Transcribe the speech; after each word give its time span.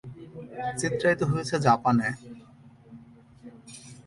চিত্রায়িত 0.79 1.21
হয়েছে 1.31 1.55
জাপানে। 1.59 2.07